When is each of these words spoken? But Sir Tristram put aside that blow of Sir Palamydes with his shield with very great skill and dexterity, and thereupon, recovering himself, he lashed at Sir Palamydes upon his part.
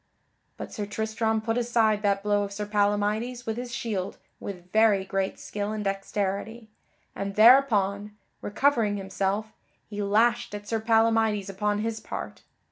But 0.57 0.73
Sir 0.73 0.87
Tristram 0.87 1.41
put 1.41 1.59
aside 1.59 2.01
that 2.01 2.23
blow 2.23 2.41
of 2.41 2.51
Sir 2.51 2.65
Palamydes 2.65 3.45
with 3.45 3.55
his 3.55 3.71
shield 3.71 4.17
with 4.39 4.71
very 4.71 5.05
great 5.05 5.37
skill 5.37 5.71
and 5.71 5.83
dexterity, 5.83 6.71
and 7.15 7.35
thereupon, 7.35 8.17
recovering 8.41 8.97
himself, 8.97 9.53
he 9.91 10.01
lashed 10.01 10.55
at 10.55 10.67
Sir 10.67 10.79
Palamydes 10.81 11.49
upon 11.51 11.81
his 11.81 11.99
part. 11.99 12.41